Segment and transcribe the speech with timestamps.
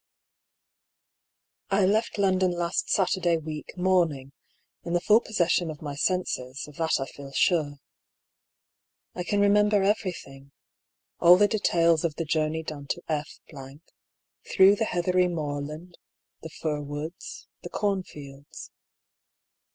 [1.69, 4.31] I left London last Saturday week morning,
[4.83, 7.75] in the full possession of my senses (of that I feel sure).
[9.13, 10.53] I can remember everything—
[11.19, 13.29] all the details of the journey down to F,
[14.51, 15.99] through the heathery moorland,
[16.41, 18.71] the fir woods, the cornfields.